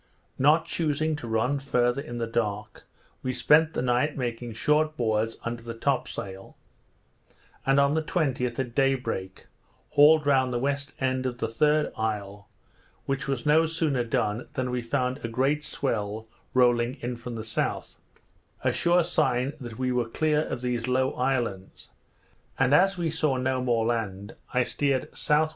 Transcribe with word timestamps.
Not 0.39 0.65
chusing 0.65 1.15
to 1.17 1.27
run 1.27 1.59
farther 1.59 2.01
in 2.01 2.17
the 2.17 2.25
dark, 2.25 2.85
we 3.21 3.31
spent 3.33 3.73
the 3.75 3.83
night 3.83 4.17
making 4.17 4.53
short 4.53 4.97
boards 4.97 5.37
under 5.43 5.61
the 5.61 5.75
top 5.75 6.07
sail; 6.07 6.57
and 7.67 7.79
on 7.79 7.93
the 7.93 8.01
20th, 8.01 8.57
at 8.57 8.73
day 8.73 8.95
break, 8.95 9.45
hauled 9.91 10.25
round 10.25 10.51
the 10.51 10.57
west 10.57 10.93
end 10.99 11.27
of 11.27 11.37
the 11.37 11.47
third 11.47 11.93
isle, 11.95 12.49
which 13.05 13.27
was 13.27 13.45
no 13.45 13.67
sooner 13.67 14.03
done 14.03 14.47
than 14.53 14.71
we 14.71 14.81
found 14.81 15.19
a 15.23 15.27
great 15.27 15.63
swell 15.63 16.27
rolling 16.55 16.95
in 17.01 17.15
from 17.15 17.35
the 17.35 17.45
south; 17.45 17.99
a 18.63 18.71
sure 18.73 19.03
sign 19.03 19.53
that 19.61 19.77
we 19.77 19.91
were 19.91 20.09
clear 20.09 20.41
of 20.47 20.63
these 20.63 20.87
low 20.87 21.11
islands; 21.13 21.91
and 22.57 22.73
as 22.73 22.97
we 22.97 23.11
saw 23.11 23.37
no 23.37 23.61
more 23.61 23.85
land, 23.85 24.35
I 24.51 24.63
steered 24.63 25.09
S.W. 25.13 25.49